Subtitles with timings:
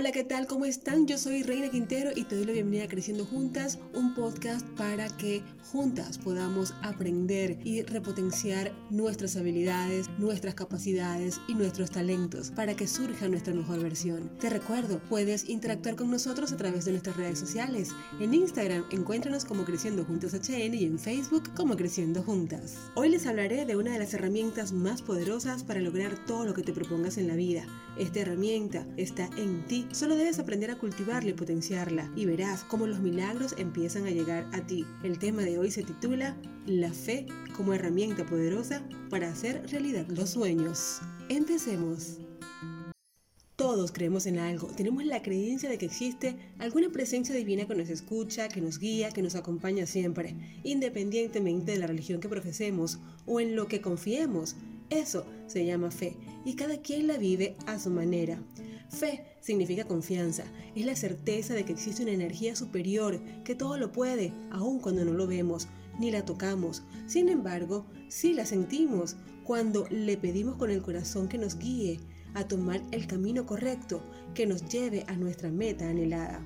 [0.00, 0.46] Hola, ¿qué tal?
[0.46, 1.06] ¿Cómo están?
[1.06, 5.14] Yo soy Reina Quintero y te doy la bienvenida a Creciendo Juntas, un podcast para
[5.18, 12.86] que juntas podamos aprender y repotenciar nuestras habilidades, nuestras capacidades y nuestros talentos para que
[12.86, 14.30] surja nuestra mejor versión.
[14.40, 17.90] Te recuerdo, puedes interactuar con nosotros a través de nuestras redes sociales.
[18.20, 22.76] En Instagram, encuéntranos como Creciendo Juntas HN y en Facebook como Creciendo Juntas.
[22.94, 26.62] Hoy les hablaré de una de las herramientas más poderosas para lograr todo lo que
[26.62, 27.66] te propongas en la vida.
[27.98, 32.86] Esta herramienta está en ti Solo debes aprender a cultivarla y potenciarla y verás cómo
[32.86, 34.86] los milagros empiezan a llegar a ti.
[35.02, 37.26] El tema de hoy se titula La fe
[37.56, 41.00] como herramienta poderosa para hacer realidad los sueños.
[41.28, 42.18] Empecemos.
[43.56, 47.90] Todos creemos en algo, tenemos la creencia de que existe alguna presencia divina que nos
[47.90, 53.40] escucha, que nos guía, que nos acompaña siempre, independientemente de la religión que profesemos o
[53.40, 54.54] en lo que confiemos.
[54.88, 58.40] Eso se llama fe y cada quien la vive a su manera.
[58.90, 60.44] Fe significa confianza,
[60.74, 65.04] es la certeza de que existe una energía superior que todo lo puede, aun cuando
[65.04, 66.82] no lo vemos ni la tocamos.
[67.06, 72.00] Sin embargo, sí la sentimos cuando le pedimos con el corazón que nos guíe
[72.34, 74.02] a tomar el camino correcto
[74.34, 76.44] que nos lleve a nuestra meta anhelada.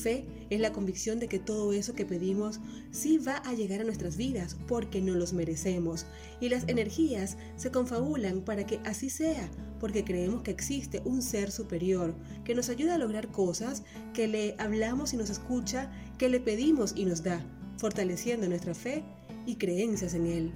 [0.00, 2.58] Fe es la convicción de que todo eso que pedimos
[2.90, 6.06] sí va a llegar a nuestras vidas porque no los merecemos.
[6.40, 9.48] Y las energías se confabulan para que así sea,
[9.78, 13.82] porque creemos que existe un ser superior que nos ayuda a lograr cosas,
[14.14, 17.44] que le hablamos y nos escucha, que le pedimos y nos da,
[17.76, 19.04] fortaleciendo nuestra fe
[19.46, 20.52] y creencias en Él.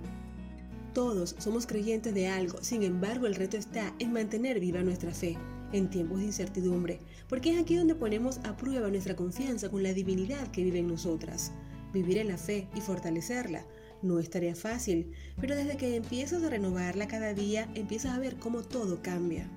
[0.94, 5.36] Todos somos creyentes de algo, sin embargo el reto está en mantener viva nuestra fe
[5.74, 9.92] en tiempos de incertidumbre, porque es aquí donde ponemos a prueba nuestra confianza con la
[9.92, 11.52] divinidad que vive en nosotras.
[11.92, 13.66] Vivir en la fe y fortalecerla
[14.00, 18.36] no es tarea fácil, pero desde que empiezas a renovarla cada día, empiezas a ver
[18.36, 19.50] cómo todo cambia.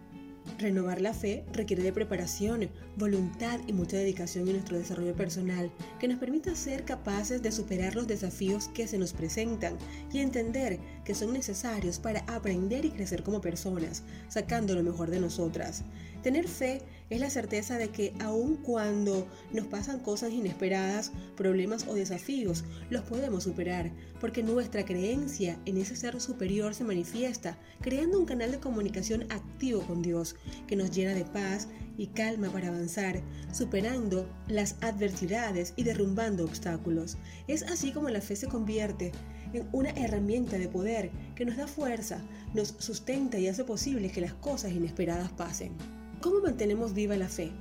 [0.57, 6.07] Renovar la fe requiere de preparación, voluntad y mucha dedicación en nuestro desarrollo personal que
[6.07, 9.77] nos permita ser capaces de superar los desafíos que se nos presentan
[10.11, 15.21] y entender que son necesarios para aprender y crecer como personas, sacando lo mejor de
[15.21, 15.85] nosotras.
[16.21, 21.93] Tener fe es la certeza de que aun cuando nos pasan cosas inesperadas, problemas o
[21.93, 28.25] desafíos, los podemos superar, porque nuestra creencia en ese ser superior se manifiesta, creando un
[28.25, 29.27] canal de comunicación
[29.87, 30.35] con Dios,
[30.67, 37.17] que nos llena de paz y calma para avanzar, superando las adversidades y derrumbando obstáculos.
[37.47, 39.11] Es así como la fe se convierte
[39.53, 42.23] en una herramienta de poder que nos da fuerza,
[42.53, 45.71] nos sustenta y hace posible que las cosas inesperadas pasen.
[46.21, 47.51] ¿Cómo mantenemos viva la fe?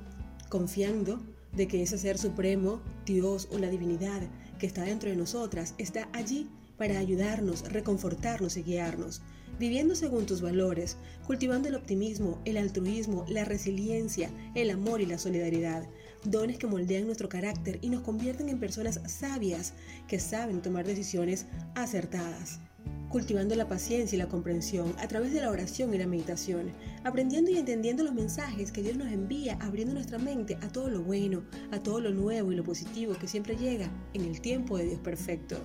[0.51, 1.25] Confiando
[1.55, 4.21] de que ese ser supremo, Dios o la divinidad
[4.59, 9.23] que está dentro de nosotras, está allí para ayudarnos, reconfortarnos y guiarnos,
[9.59, 10.97] viviendo según tus valores,
[11.27, 15.87] cultivando el optimismo, el altruismo, la resiliencia, el amor y la solidaridad,
[16.25, 19.75] dones que moldean nuestro carácter y nos convierten en personas sabias
[20.09, 22.61] que saben tomar decisiones acertadas.
[23.09, 26.73] Cultivando la paciencia y la comprensión a través de la oración y la meditación,
[27.05, 31.03] aprendiendo y entendiendo los mensajes que Dios nos envía, abriendo nuestra mente a todo lo
[31.03, 34.87] bueno, a todo lo nuevo y lo positivo que siempre llega en el tiempo de
[34.87, 35.57] Dios perfecto.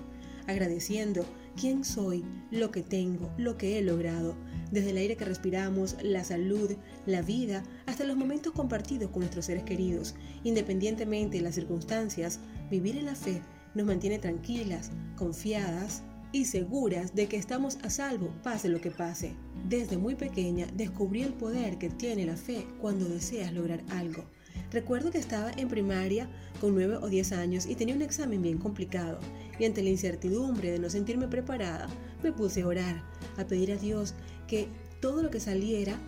[0.46, 4.36] Agradeciendo quién soy, lo que tengo, lo que he logrado,
[4.70, 6.70] desde el aire que respiramos, la salud,
[7.06, 10.14] la vida, hasta los momentos compartidos con nuestros seres queridos.
[10.44, 13.42] Independientemente de las circunstancias, vivir en la fe
[13.74, 16.02] nos mantiene tranquilas, confiadas
[16.32, 19.34] y seguras de que estamos a salvo, pase lo que pase.
[19.68, 24.24] Desde muy pequeña descubrí el poder que tiene la fe cuando deseas lograr algo.
[24.72, 26.28] Recuerdo que estaba en primaria
[26.58, 29.18] con 9 o 10 años y tenía un examen bien complicado
[29.58, 31.88] y ante la incertidumbre de no sentirme preparada
[32.22, 33.02] me puse a orar,
[33.36, 34.14] a pedir a Dios
[34.48, 34.68] que
[35.00, 35.98] todo lo que saliera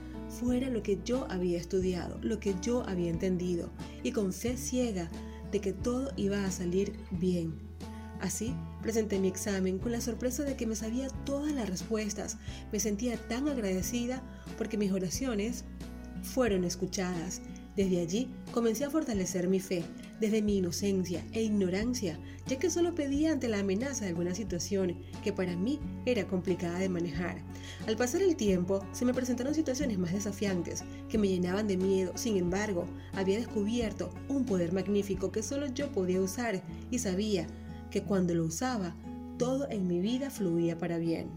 [0.40, 3.68] fuera lo que yo había estudiado, lo que yo había entendido
[4.02, 5.10] y con fe ciega
[5.52, 7.54] de que todo iba a salir bien.
[8.20, 12.38] Así, presenté mi examen con la sorpresa de que me sabía todas las respuestas.
[12.72, 14.22] Me sentía tan agradecida
[14.56, 15.64] porque mis oraciones
[16.22, 17.42] fueron escuchadas
[17.76, 19.84] desde allí comencé a fortalecer mi fe,
[20.20, 24.96] desde mi inocencia e ignorancia, ya que solo pedía ante la amenaza de alguna situación
[25.22, 27.42] que para mí era complicada de manejar.
[27.86, 32.12] Al pasar el tiempo, se me presentaron situaciones más desafiantes, que me llenaban de miedo,
[32.16, 37.46] sin embargo, había descubierto un poder magnífico que solo yo podía usar y sabía
[37.90, 38.94] que cuando lo usaba,
[39.38, 41.28] todo en mi vida fluía para bien.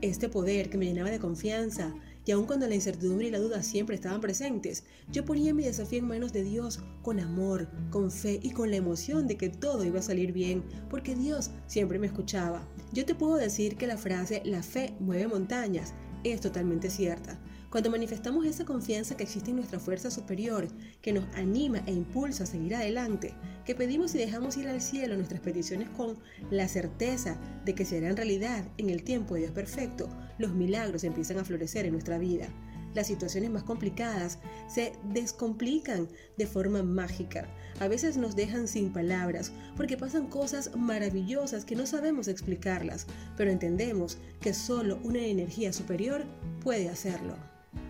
[0.00, 1.94] Este poder que me llenaba de confianza,
[2.26, 6.00] y aun cuando la incertidumbre y la duda siempre estaban presentes, yo ponía mi desafío
[6.00, 9.84] en manos de Dios con amor, con fe y con la emoción de que todo
[9.84, 12.68] iba a salir bien, porque Dios siempre me escuchaba.
[12.92, 15.94] Yo te puedo decir que la frase la fe mueve montañas
[16.24, 17.38] es totalmente cierta.
[17.70, 20.68] Cuando manifestamos esa confianza que existe en nuestra fuerza superior,
[21.02, 23.34] que nos anima e impulsa a seguir adelante,
[23.64, 26.16] que pedimos y dejamos ir al cielo nuestras peticiones con
[26.50, 30.08] la certeza de que serán realidad en el tiempo de Dios perfecto,
[30.38, 32.48] los milagros empiezan a florecer en nuestra vida.
[32.94, 36.08] Las situaciones más complicadas se descomplican
[36.38, 37.46] de forma mágica.
[37.78, 43.50] A veces nos dejan sin palabras porque pasan cosas maravillosas que no sabemos explicarlas, pero
[43.50, 46.24] entendemos que solo una energía superior
[46.62, 47.36] puede hacerlo.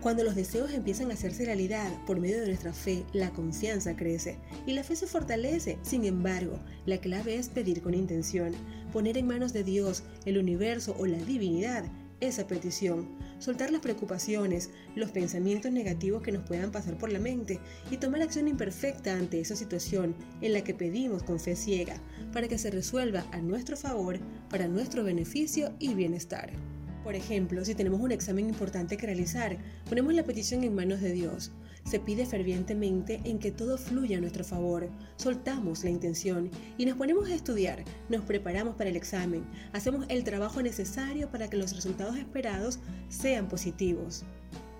[0.01, 4.37] Cuando los deseos empiezan a hacerse realidad por medio de nuestra fe, la confianza crece
[4.65, 5.79] y la fe se fortalece.
[5.81, 8.53] Sin embargo, la clave es pedir con intención,
[8.93, 11.85] poner en manos de Dios, el universo o la divinidad
[12.19, 13.07] esa petición,
[13.39, 17.59] soltar las preocupaciones, los pensamientos negativos que nos puedan pasar por la mente
[17.91, 22.01] y tomar acción imperfecta ante esa situación en la que pedimos con fe ciega
[22.33, 24.19] para que se resuelva a nuestro favor,
[24.49, 26.51] para nuestro beneficio y bienestar.
[27.07, 29.57] Por ejemplo, si tenemos un examen importante que realizar,
[29.87, 31.53] ponemos la petición en manos de Dios.
[31.85, 34.89] Se pide fervientemente en que todo fluya a nuestro favor.
[35.15, 37.85] Soltamos la intención y nos ponemos a estudiar.
[38.09, 39.45] Nos preparamos para el examen.
[39.71, 44.25] Hacemos el trabajo necesario para que los resultados esperados sean positivos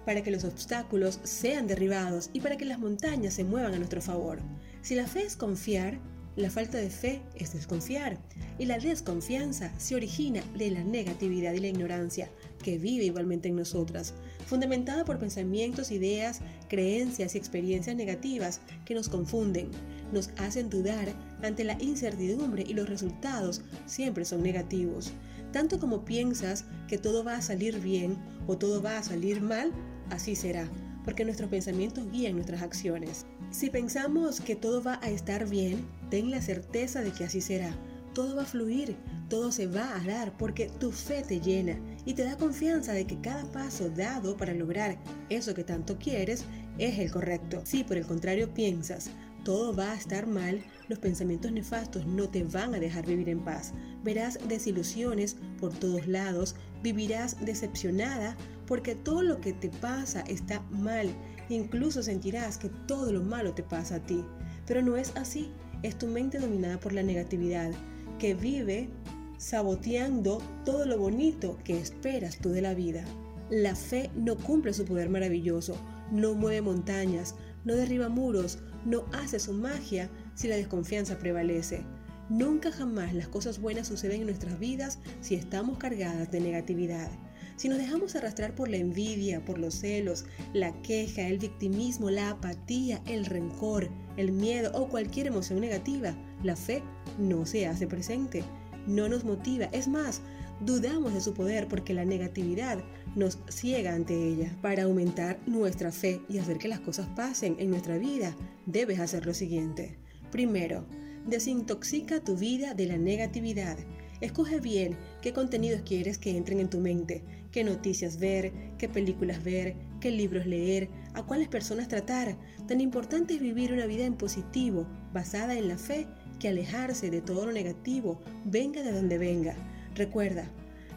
[0.05, 4.01] para que los obstáculos sean derribados y para que las montañas se muevan a nuestro
[4.01, 4.39] favor.
[4.81, 5.99] Si la fe es confiar,
[6.37, 8.19] la falta de fe es desconfiar
[8.59, 12.29] y la desconfianza se origina de la negatividad y la ignorancia
[12.63, 14.13] que vive igualmente en nosotras,
[14.45, 19.71] fundamentada por pensamientos, ideas, creencias y experiencias negativas que nos confunden,
[20.13, 21.11] nos hacen dudar
[21.41, 25.13] ante la incertidumbre y los resultados siempre son negativos.
[25.51, 29.71] Tanto como piensas que todo va a salir bien o todo va a salir mal,
[30.11, 30.69] así será,
[31.07, 33.25] porque nuestros pensamientos guían nuestras acciones.
[33.49, 37.73] Si pensamos que todo va a estar bien, ten la certeza de que así será.
[38.13, 38.93] Todo va a fluir,
[39.29, 43.07] todo se va a dar porque tu fe te llena y te da confianza de
[43.07, 44.97] que cada paso dado para lograr
[45.29, 46.43] eso que tanto quieres
[46.77, 47.61] es el correcto.
[47.63, 49.09] Si por el contrario piensas,
[49.45, 53.45] todo va a estar mal, los pensamientos nefastos no te van a dejar vivir en
[53.45, 53.71] paz.
[54.03, 58.35] Verás desilusiones por todos lados, vivirás decepcionada
[58.67, 61.09] porque todo lo que te pasa está mal
[61.49, 64.23] Incluso sentirás que todo lo malo te pasa a ti.
[64.65, 65.49] Pero no es así.
[65.83, 67.71] Es tu mente dominada por la negatividad,
[68.19, 68.89] que vive
[69.37, 73.05] saboteando todo lo bonito que esperas tú de la vida.
[73.51, 75.77] La fe no cumple su poder maravilloso,
[76.11, 81.83] no mueve montañas, no derriba muros, no hace su magia si la desconfianza prevalece.
[82.27, 87.09] Nunca jamás las cosas buenas suceden en nuestras vidas si estamos cargadas de negatividad.
[87.57, 92.29] Si nos dejamos arrastrar por la envidia, por los celos, la queja, el victimismo, la
[92.29, 96.83] apatía, el rencor, el miedo o cualquier emoción negativa, la fe
[97.17, 98.43] no se hace presente,
[98.85, 99.65] no nos motiva.
[99.71, 100.21] Es más,
[100.59, 102.77] dudamos de su poder porque la negatividad
[103.15, 104.55] nos ciega ante ella.
[104.61, 108.35] Para aumentar nuestra fe y hacer que las cosas pasen en nuestra vida,
[108.67, 109.97] debes hacer lo siguiente.
[110.31, 110.85] Primero,
[111.25, 113.79] desintoxica tu vida de la negatividad.
[114.19, 119.43] Escoge bien qué contenidos quieres que entren en tu mente, qué noticias ver, qué películas
[119.43, 122.35] ver, qué libros leer, a cuáles personas tratar.
[122.67, 126.07] Tan importante es vivir una vida en positivo, basada en la fe,
[126.39, 129.55] que alejarse de todo lo negativo, venga de donde venga.
[129.95, 130.49] Recuerda,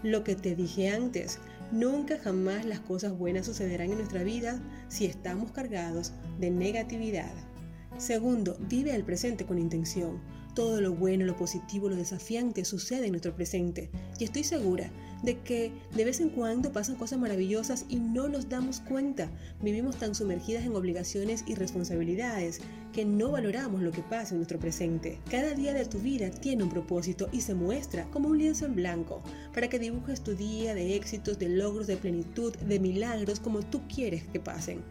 [0.03, 1.39] lo que te dije antes,
[1.73, 7.33] nunca jamás las cosas buenas sucederán en nuestra vida si estamos cargados de negatividad.
[7.99, 10.21] Segundo, vive el presente con intención.
[10.61, 13.89] Todo lo bueno, lo positivo, lo desafiante sucede en nuestro presente.
[14.19, 14.91] Y estoy segura
[15.23, 19.31] de que de vez en cuando pasan cosas maravillosas y no nos damos cuenta.
[19.63, 22.61] Vivimos tan sumergidas en obligaciones y responsabilidades
[22.93, 25.19] que no valoramos lo que pasa en nuestro presente.
[25.31, 28.75] Cada día de tu vida tiene un propósito y se muestra como un lienzo en
[28.75, 29.23] blanco
[29.55, 33.81] para que dibujes tu día de éxitos, de logros, de plenitud, de milagros como tú
[33.89, 34.83] quieres que pasen.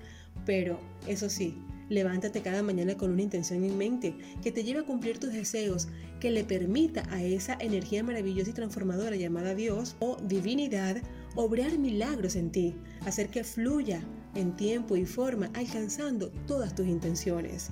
[0.47, 4.85] Pero, eso sí, Levántate cada mañana con una intención en mente que te lleve a
[4.85, 5.87] cumplir tus deseos,
[6.19, 10.97] que le permita a esa energía maravillosa y transformadora llamada Dios o divinidad
[11.35, 14.03] obrar milagros en ti, hacer que fluya
[14.35, 17.71] en tiempo y forma alcanzando todas tus intenciones.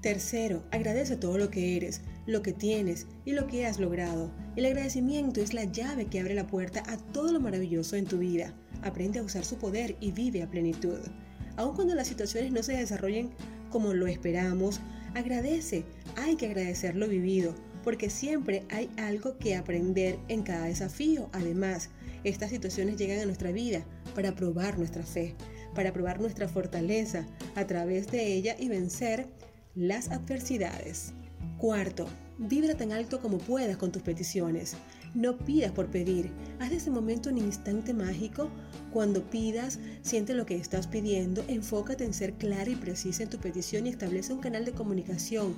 [0.00, 4.32] Tercero, agradece todo lo que eres, lo que tienes y lo que has logrado.
[4.56, 8.18] El agradecimiento es la llave que abre la puerta a todo lo maravilloso en tu
[8.18, 8.54] vida.
[8.82, 11.00] Aprende a usar su poder y vive a plenitud.
[11.60, 13.28] Aun cuando las situaciones no se desarrollen
[13.68, 14.80] como lo esperamos,
[15.14, 15.84] agradece.
[16.16, 21.28] Hay que agradecer lo vivido, porque siempre hay algo que aprender en cada desafío.
[21.34, 21.90] Además,
[22.24, 25.34] estas situaciones llegan a nuestra vida para probar nuestra fe,
[25.74, 29.26] para probar nuestra fortaleza a través de ella y vencer
[29.74, 31.12] las adversidades.
[31.58, 32.06] Cuarto,
[32.40, 34.74] vibra tan alto como puedas con tus peticiones.
[35.14, 36.30] No pidas por pedir.
[36.58, 38.48] Haz de ese momento un instante mágico.
[38.92, 43.38] Cuando pidas, siente lo que estás pidiendo, enfócate en ser clara y precisa en tu
[43.38, 45.54] petición y establece un canal de comunicación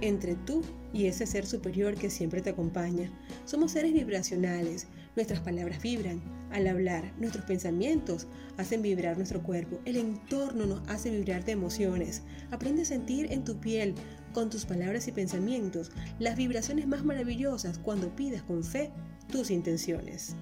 [0.00, 3.10] entre tú y ese ser superior que siempre te acompaña.
[3.44, 4.86] Somos seres vibracionales.
[5.16, 6.22] Nuestras palabras vibran
[6.52, 12.22] al hablar, nuestros pensamientos hacen vibrar nuestro cuerpo, el entorno nos hace vibrar de emociones.
[12.52, 13.94] Aprende a sentir en tu piel,
[14.32, 18.90] con tus palabras y pensamientos, las vibraciones más maravillosas cuando pidas con fe
[19.30, 20.34] tus intenciones.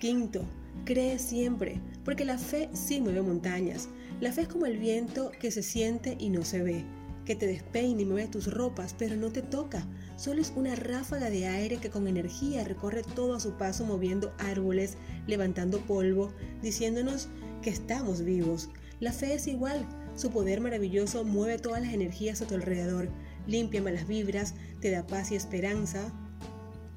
[0.00, 0.44] Quinto,
[0.84, 3.88] cree siempre, porque la fe sí mueve montañas.
[4.20, 6.84] La fe es como el viento que se siente y no se ve
[7.24, 9.86] que te despeine y mueve tus ropas, pero no te toca.
[10.16, 14.32] Solo es una ráfaga de aire que con energía recorre todo a su paso moviendo
[14.38, 14.96] árboles,
[15.26, 16.32] levantando polvo,
[16.62, 17.28] diciéndonos
[17.62, 18.70] que estamos vivos.
[19.00, 19.86] La fe es igual.
[20.14, 23.08] Su poder maravilloso mueve todas las energías a tu alrededor,
[23.46, 26.12] limpia malas vibras, te da paz y esperanza,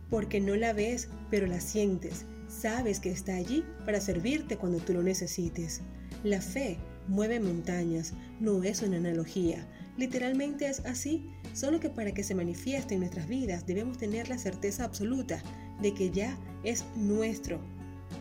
[0.10, 2.25] porque no la ves, pero la sientes.
[2.48, 5.82] Sabes que está allí para servirte cuando tú lo necesites.
[6.24, 9.68] La fe mueve montañas, no es una analogía.
[9.98, 14.38] Literalmente es así, solo que para que se manifieste en nuestras vidas debemos tener la
[14.38, 15.42] certeza absoluta
[15.82, 17.60] de que ya es nuestro,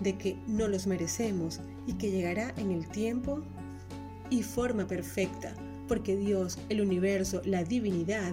[0.00, 3.42] de que no los merecemos y que llegará en el tiempo
[4.30, 5.54] y forma perfecta,
[5.88, 8.32] porque Dios, el universo, la divinidad,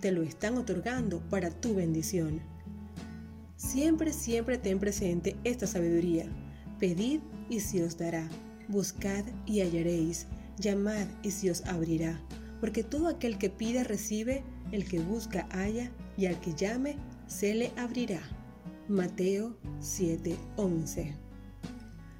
[0.00, 2.40] te lo están otorgando para tu bendición.
[3.56, 6.26] Siempre, siempre ten presente esta sabiduría.
[6.78, 8.28] Pedid y se os dará.
[8.68, 10.26] Buscad y hallaréis.
[10.58, 12.20] Llamad y se os abrirá
[12.62, 16.94] porque todo aquel que pide recibe, el que busca halla, y al que llame
[17.26, 18.20] se le abrirá.
[18.86, 21.21] Mateo 7:11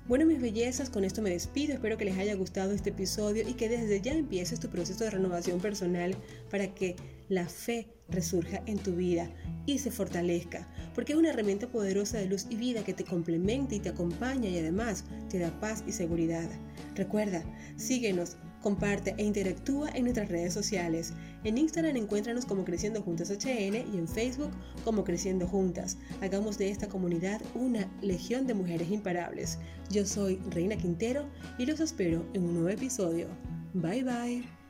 [0.09, 1.75] bueno, mis bellezas, con esto me despido.
[1.75, 5.11] Espero que les haya gustado este episodio y que desde ya empieces tu proceso de
[5.11, 6.17] renovación personal
[6.51, 6.97] para que
[7.29, 9.31] la fe resurja en tu vida
[9.65, 13.75] y se fortalezca, porque es una herramienta poderosa de luz y vida que te complementa
[13.75, 16.49] y te acompaña y además te da paz y seguridad.
[16.95, 17.45] Recuerda,
[17.77, 21.13] síguenos comparte e interactúa en nuestras redes sociales.
[21.45, 24.51] En Instagram encuéntranos como Creciendo Juntas HN y en Facebook
[24.85, 25.99] como Creciendo Juntas.
[26.21, 29.59] Hagamos de esta comunidad una legión de mujeres imparables.
[29.91, 31.27] Yo soy Reina Quintero
[31.59, 33.27] y los espero en un nuevo episodio.
[33.75, 34.62] Bye bye.